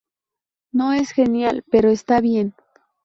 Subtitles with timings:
[0.71, 2.55] No es genial, pero está bien.